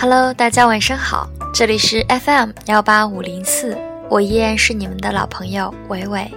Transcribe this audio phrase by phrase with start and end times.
[0.00, 3.76] Hello，大家晚上好，这里是 FM 幺八五零四，
[4.08, 6.30] 我依然是你们的老朋友伟伟。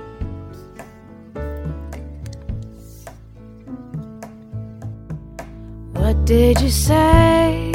[5.93, 7.71] What did you say?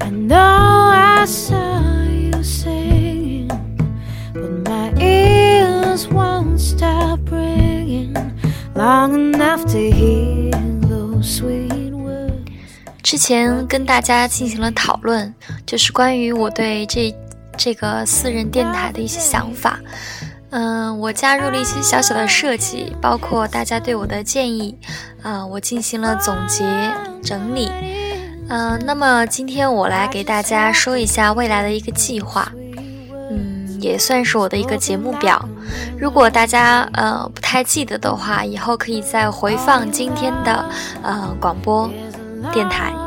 [0.00, 3.50] I know I saw you singing,
[4.32, 8.14] but my ears won't stop ringing
[8.74, 10.21] long enough to hear.
[13.12, 15.34] 之前跟大家进行了讨论，
[15.66, 17.14] 就是关于我对这
[17.58, 19.78] 这个私人电台的一些想法。
[20.48, 24.74] 嗯，我加入了一些小小的设计，包括大家对我的建议，
[25.20, 26.64] 啊，我进行了总结
[27.22, 27.70] 整理。
[28.48, 32.50] 嗯，那么今天我来给大家说一下未来的一个计划，
[33.30, 35.46] 嗯，也算是我的一个节目表。
[35.98, 40.64] 如果大家呃不太记得的话，以后可以再回放今天的
[41.02, 41.90] 呃广播
[42.50, 42.92] 电台。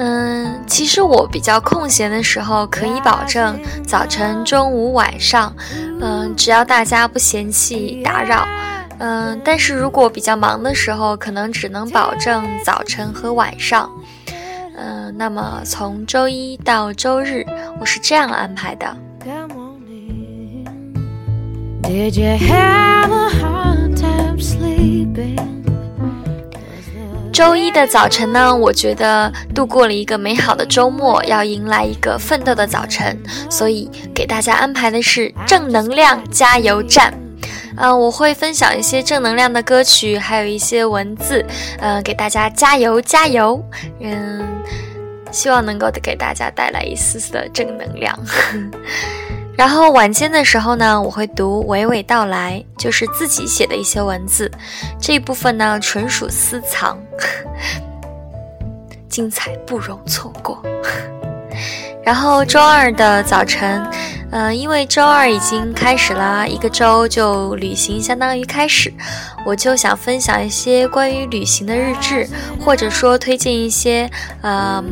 [0.00, 5.52] 嗯，其实我比较空闲的时候，可以保证早晨、中午、晚上，
[6.00, 8.46] 嗯，只要大家不嫌弃打扰，
[8.98, 13.90] 嗯，但是如果比较忙的时候，可能只能保证早晨和晚上，
[14.76, 17.44] 嗯，那么从周一到周日，
[17.80, 18.96] 我是这样安排的。
[27.38, 33.16] 周一的早晨呢，我觉得度过了一个美好的周末，要迎来一个奋斗的早晨，
[33.48, 37.14] 所以给大家安排的是正能量加油站。
[37.76, 41.46] 嗯，我会分享一些正能量的歌曲，还有一些文字，
[41.78, 43.64] 嗯，给大家加油加油。
[44.00, 44.44] 嗯，
[45.30, 48.18] 希望能够给大家带来一丝丝的正能量。
[49.58, 54.48] 然后晚间的时候呢，我会读娓娓道来，就是自己写的一些文字，
[55.00, 56.96] 这一部分呢纯属私藏，
[59.10, 60.62] 精彩不容错过。
[62.04, 63.84] 然后周二的早晨，
[64.30, 68.94] 嗯，因为周二已经开始了一个周，就旅行相当于开始，
[69.44, 72.28] 我就想分享一些关于旅行的日志，
[72.64, 74.08] 或者说推荐一些
[74.40, 74.82] 呃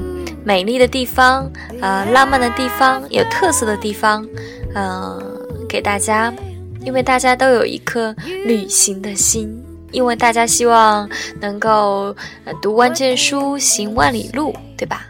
[0.46, 1.50] 美丽的地方，
[1.82, 4.24] 呃浪漫的地方，有特色的地方。
[4.76, 5.20] 嗯，
[5.68, 6.32] 给大家，
[6.84, 8.14] 因为大家都有一颗
[8.44, 11.08] 旅行的心，因为大家希望
[11.40, 12.14] 能够
[12.62, 15.04] 读万卷书，行万里路，对吧？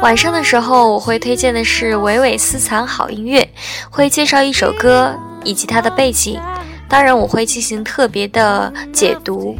[0.00, 3.46] 晚上的时候，我会推荐的是娓娓私藏好音乐，
[3.90, 6.40] 会介绍一首歌以及它的背景，
[6.88, 9.54] 当然我会进行特别的解读。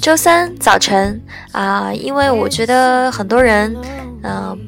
[0.00, 1.20] 周三早晨
[1.52, 3.76] 啊，因为我觉得很多人，
[4.22, 4.58] 嗯。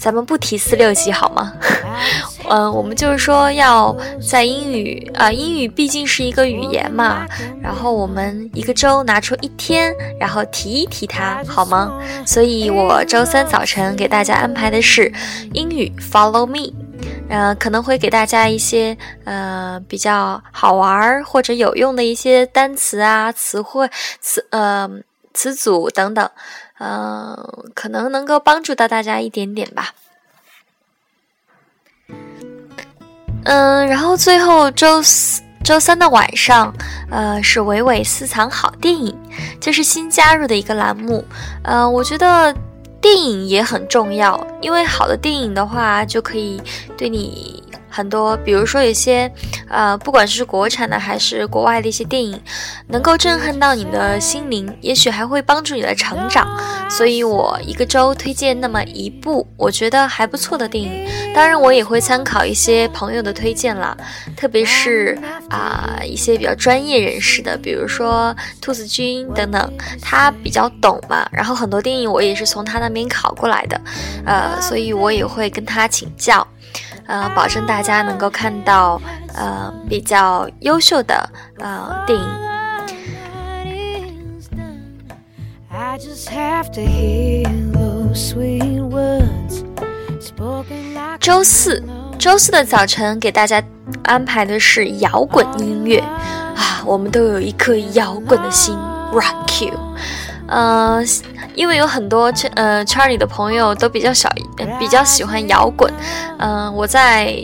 [0.00, 1.52] 咱们不提四六级好吗？
[2.48, 3.94] 嗯， 我们就是说要
[4.30, 7.26] 在英语啊，英语毕竟是一个语言嘛。
[7.62, 11.92] 然后我们一个周拿出一天，然后提一提它，好吗？
[12.24, 15.12] 所以我周三早晨给大家安排的是
[15.52, 16.72] 英语 Follow Me，
[17.30, 23.88] 呃，可能会给大家一些呃比较好玩或者有用的一些单词啊、词汇、
[24.20, 24.90] 词呃
[25.32, 26.28] 词组等等。
[26.78, 27.36] 嗯，
[27.74, 29.94] 可能能够帮助到大家一点点吧。
[33.44, 36.74] 嗯，然后最后周四、周三的晚上，
[37.10, 39.14] 呃，是娓娓私藏好电影，
[39.60, 41.22] 这是新加入的一个栏目。
[41.64, 42.54] 嗯，我觉得
[43.00, 46.60] 电影也很重要，因为好的电影的话，就可以
[46.98, 47.62] 对你。
[47.90, 49.30] 很多，比如说有些，
[49.68, 52.40] 呃，不管是国产的还是国外的一些电影，
[52.86, 56.48] 能够震撼到你的心灵，也许还会帮助你的成长。
[56.88, 61.06] 所以我一个周推荐那么一部我觉得还不错的电影。
[61.34, 63.96] 当然，我也会参考一些朋友的推荐啦，
[64.36, 65.18] 特别是
[65.48, 71.28] 啊一些比较专业人士的，比如说兔子君等等，他比较懂嘛。
[71.32, 73.80] 然后很多电影我也是从他那边考过来的，
[74.24, 76.46] 呃，所以我也会跟他请教。
[77.06, 79.00] 呃，保证大家能够看到
[79.34, 82.26] 呃比较优秀的呃电影。
[91.18, 91.82] 周四，
[92.18, 93.62] 周四的早晨给大家
[94.04, 95.98] 安排的是摇滚音乐
[96.56, 98.76] 啊，我们都有一颗摇滚的心
[99.12, 99.78] ，Rock you，
[100.50, 101.02] 呃。
[101.56, 104.30] 因为有很多圈呃圈里的朋友都比较小，
[104.78, 105.92] 比较喜欢摇滚。
[106.38, 107.34] 嗯，我在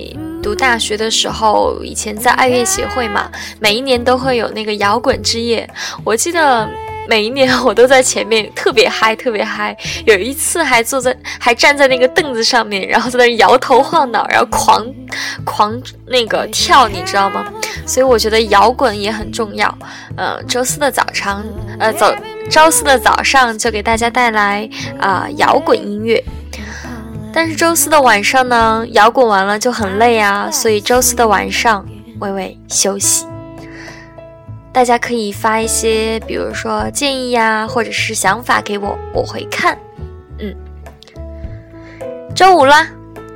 [0.41, 5.69] 读大学的时候，以前在爱乐协会嘛，每一年都会有那个摇滚之夜。
[6.05, 6.67] 我记得
[7.09, 9.77] 每一年我都在前面特别嗨，特别嗨。
[10.05, 14.87] 有一次还坐在，还站在那个凳子上面，然后在那摇头晃脑，然后狂
[15.45, 17.47] 狂那个跳，你知道吗？
[17.87, 19.73] 所以我觉得摇滚也很重要。
[20.17, 21.45] 呃，周四的早上，
[21.79, 22.13] 呃，早
[22.51, 24.69] 周四的早上就给大家带来
[25.01, 26.23] 啊摇滚音乐。
[27.33, 31.87] 但是周四的晚上呢，摇滚完了就很累啊，所以周四的晚上
[32.21, 33.27] 微微休息。
[34.77, 39.75] 大家可以发一些，比如说建议呀，或者是想法给我，我会看。
[40.39, 40.55] 嗯，
[42.35, 42.87] 周五啦，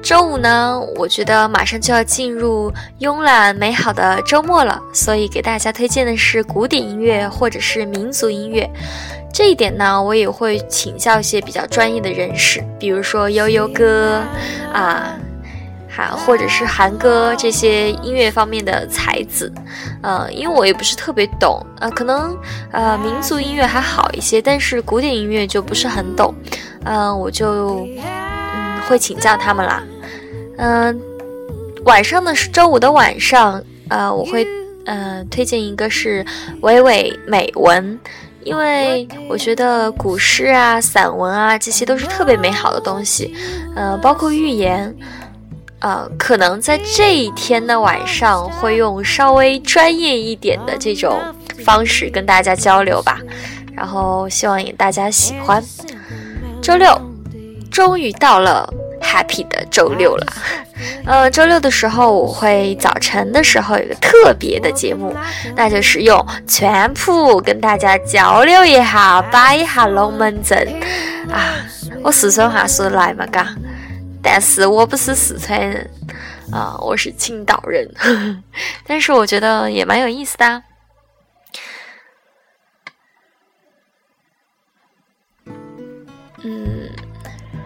[0.02, 8.70] 周五呢，我觉得马上就要进入慵懒美好的周末了，所以给大家推荐的是古典音乐或者是民族音乐。
[9.32, 14.22] 这一点呢，我也会请教一些比较专业的人士，比如说悠悠哥
[14.75, 15.19] 啊。
[15.90, 19.52] 哈，或者是韩歌这些音乐方面的才子，
[20.02, 22.38] 呃，因为我也不是特别懂，呃，可能
[22.70, 26.32] 呃民族音乐还好一些，但是古典音乐就不是很懂，
[26.84, 29.82] 嗯，我就嗯会请教他们啦，
[30.58, 31.00] 嗯，
[31.84, 34.46] 晚上呢是周五的晚上，呃，我会
[34.87, 36.25] 呃推荐一个是
[36.62, 37.98] 娓娓美文，
[38.44, 43.34] 因为我觉得古诗啊、散文啊这些都是特别美好的东西，
[43.75, 44.94] 呃，包括寓言。
[45.81, 51.19] 呃，可能在这一天的晚上会用稍微专业一点的这种
[51.65, 53.19] 方式跟大家交流吧，
[53.75, 55.62] 然后希望也大家喜欢。
[56.61, 57.00] 周六，
[57.71, 58.69] 终于到了
[59.00, 60.27] happy 的周六了。
[61.06, 65.15] 呃，周六的时候我会早晨的时候有个特别的节目，
[65.56, 70.59] 那就是用全部跟大家交流一下，摆一下龙门阵
[71.31, 71.56] 啊。
[72.03, 73.26] 我四川话说来嘛？
[73.26, 73.55] 嘎。
[74.22, 75.90] 但是我不是四川人
[76.52, 77.88] 啊，我是青岛人，
[78.87, 80.46] 但是我觉得也蛮有意思的。
[80.46, 80.62] 啊
[86.43, 86.90] 嗯，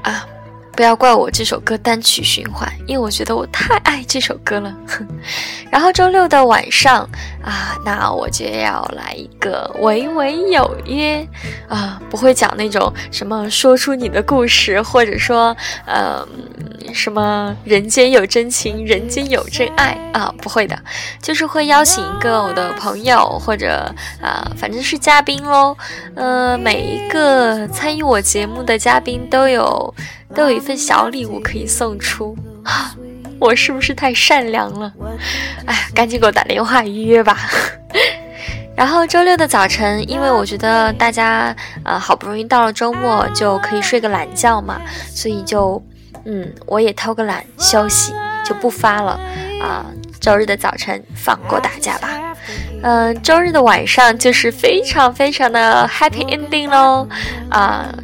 [0.03, 0.27] 啊。
[0.77, 4.75] 不要怪我这首歌单曲循环，因为我觉得我太爱这首歌了。
[5.71, 7.09] 然后周六的晚上
[7.43, 11.27] 啊，那我就要来一个唯唯有约
[11.69, 15.57] 啊，不会讲那种什么说出你的故事，或者说
[15.87, 16.27] 嗯
[16.95, 20.79] 什么人间有真情，人间有真爱啊，不会的，
[21.21, 23.93] 就是会邀请一个我的朋友或者
[24.23, 25.77] 啊，反正是嘉宾喽。
[26.15, 29.95] 呃，每一个参与我节目的嘉宾都有。
[30.35, 32.37] 都有一份小礼物可以送出，
[33.39, 34.93] 我是不是太善良了？
[35.65, 37.39] 哎，赶紧给我打电话预约吧。
[38.77, 41.55] 然后周六的早晨，因为我觉得大家
[41.85, 44.81] 呃好不容易到了周末，就可以睡个懒觉嘛，
[45.15, 45.81] 所以就
[46.25, 48.13] 嗯我也偷个懒休息，
[48.45, 49.19] 就不发了
[49.63, 49.87] 啊。
[50.21, 52.09] 周日的早晨放过大家吧。
[52.83, 57.07] 嗯，周日的晚上就是非常非常的 happy ending 喽
[57.49, 57.95] 啊。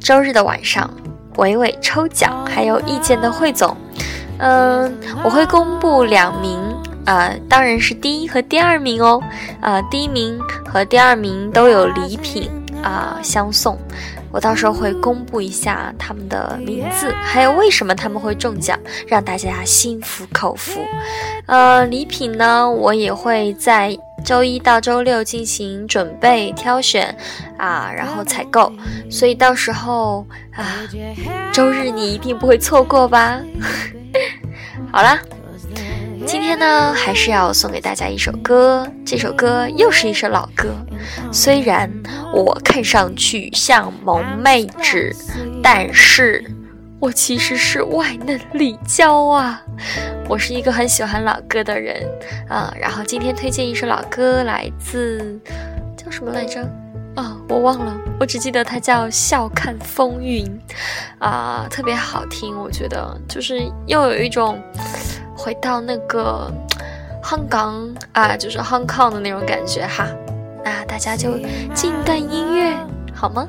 [0.00, 0.88] 周日的晚上。
[1.38, 3.74] 伟伟抽奖，还有意见的汇总，
[4.36, 4.94] 嗯，
[5.24, 6.60] 我会公布两名，
[7.06, 9.18] 啊，当然是第一和第二名哦，
[9.58, 10.38] 啊，第一名
[10.70, 12.50] 和第二名都有礼品
[12.82, 13.78] 啊相送，
[14.32, 20.80] 我到时候会公布一下他们的名字，还有为什么他们会中奖，让大家心服口服。
[21.46, 23.96] 呃，礼品呢，我也会在。
[24.24, 27.12] 周一到周六进行准备挑选，
[27.58, 28.72] 啊，然后采购，
[29.10, 30.24] 所以到时候
[30.54, 30.64] 啊，
[31.52, 33.40] 周日你一定不会错过吧？
[34.92, 35.18] 好啦，
[36.42, 40.74] 今天呢还是要送给大家一首歌，这首歌又是一首老歌。
[41.32, 41.88] 虽然
[42.34, 45.14] 我看上去像萌妹子，
[45.62, 46.44] 但是。
[46.98, 49.62] 我其实是外嫩里娇啊，
[50.28, 52.04] 我是一个很喜欢老歌的人
[52.48, 52.72] 啊。
[52.76, 55.40] 然后今天推荐一首老歌，来自
[55.96, 56.60] 叫什么来着？
[57.14, 60.46] 啊，我忘了，我只记得它叫《笑看风云》，
[61.18, 64.62] 啊，特别好听，我觉得就是又有一种
[65.42, 66.48] 回到那个
[67.24, 70.06] 香港啊，就是 Hong Kong 的那种感觉哈。
[70.64, 71.36] 那大家就
[71.74, 72.76] 静段音乐
[73.12, 73.48] 好吗？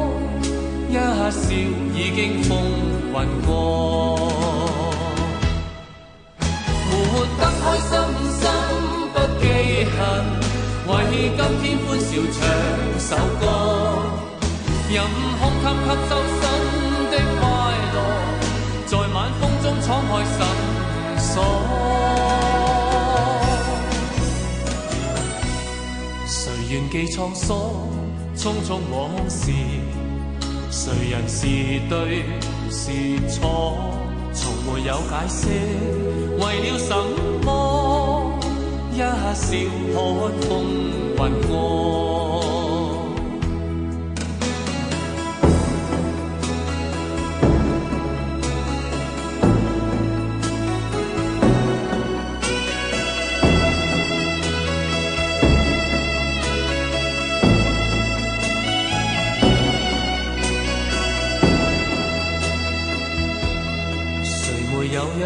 [1.29, 2.49] 笑已经风
[3.13, 3.49] 云过。
[6.89, 6.91] 活
[7.37, 7.91] 得开心
[8.39, 8.41] 心
[9.13, 9.43] 不记
[9.85, 9.99] 恨，
[10.87, 10.89] 为
[11.37, 12.39] 今天欢笑唱
[12.99, 13.09] 首
[13.39, 13.43] 歌，
[14.89, 14.95] 任
[15.39, 16.43] 空给吸收新
[17.11, 17.41] 的快
[17.93, 17.95] 乐，
[18.87, 20.35] 在晚风中敞开心
[21.17, 21.33] 锁。
[26.25, 26.33] 谁
[26.69, 27.49] 愿记沧桑，
[28.35, 28.95] 匆匆往
[29.29, 29.51] 事，
[30.71, 31.45] 谁人是
[31.89, 32.23] 对
[32.71, 33.93] 是错，
[34.33, 35.47] 从没有解释。
[36.39, 36.95] 为了什
[37.43, 38.39] 么？
[38.93, 39.03] 一笑
[39.35, 40.49] 看风
[41.17, 42.10] 云过。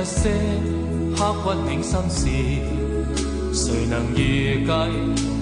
[0.05, 0.29] 些
[1.17, 2.29] 刻骨铭心事？
[3.53, 4.71] 谁能预计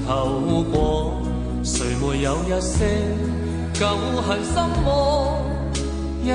[0.08, 1.22] 后果？
[1.63, 2.86] 谁没有一些
[3.74, 3.88] 旧
[4.22, 4.53] 恨心
[4.84, 5.39] 魔？
[6.24, 6.27] 一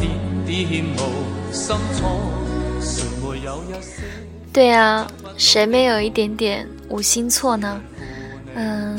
[0.00, 0.10] 点
[0.46, 2.18] 点无心错。
[2.80, 4.02] 谁没有一些？
[4.52, 7.80] 对啊，谁没有一点点无心错呢？
[8.54, 8.96] 嗯，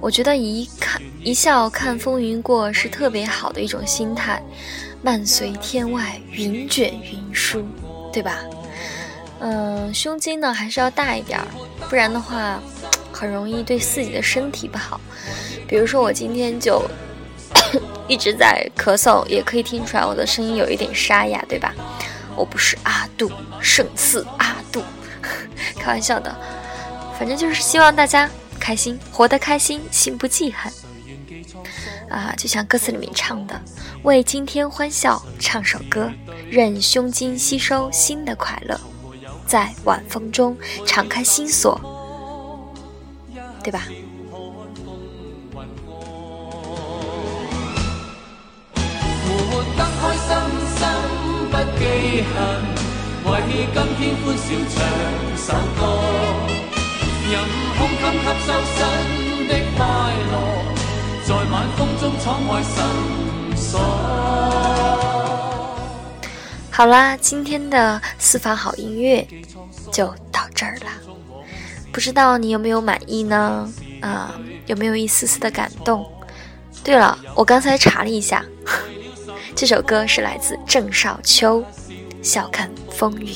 [0.00, 4.42] 我觉得一看一笑看风云过是特别好的一种心态，
[5.06, 7.64] 漫随天外，云卷云舒，
[8.12, 8.40] 对吧？
[9.38, 11.38] 嗯，胸襟呢还是要大一点，
[11.88, 12.60] 不然的话，
[13.12, 15.00] 很容易对自己的身体不好。
[15.68, 16.84] 比如说我今天就
[18.08, 21.72] 一直在咳嗽，也可以听出来我的声音有一点沙哑，对吧？
[22.34, 24.82] 我不是阿杜，胜似阿杜，
[25.78, 26.36] 开玩笑的。
[27.16, 30.72] 反正就是希望大家开心，活得开心，心不记恨。
[32.08, 33.60] 啊，就像歌词里面唱的，
[34.02, 36.10] 为今天欢笑唱首歌，
[36.50, 38.80] 任胸襟吸收新的快乐，
[39.46, 41.80] 在晚风中敞开心锁，
[43.62, 43.82] 对吧？
[48.74, 50.28] 活得开心
[50.76, 50.80] 心
[51.50, 51.80] 不记
[52.22, 52.34] 恨，
[53.24, 53.28] 为
[53.74, 54.74] 今天欢笑唱
[55.36, 55.82] 首歌，
[57.28, 57.34] 任
[57.76, 58.76] 空襟吸收新
[59.48, 59.78] 的快
[60.30, 60.34] 乐，
[61.26, 63.80] 在晚风中敞开心锁。
[66.70, 69.26] 好啦，今天的私房好音乐
[69.90, 70.86] 就到这儿了。
[71.90, 73.68] 不知道你有没有满意呢？
[74.00, 76.08] 啊，有没有一丝丝的感动？
[76.84, 78.44] 对了，我刚才查了一下，
[79.56, 81.60] 这首歌是来自郑少秋，
[82.22, 83.34] 《笑看风云》。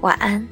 [0.00, 0.46] 晚安。